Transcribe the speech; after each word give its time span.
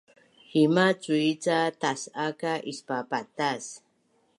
Hima’ 0.51 0.85
cui 1.03 1.29
ca 1.43 1.59
tas’a 1.81 2.25
ka 2.39 2.53
ispapatas 2.71 3.63